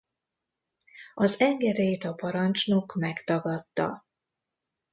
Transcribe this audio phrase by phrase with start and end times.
[1.13, 4.05] Az engedélyt a parancsnok megtagadta.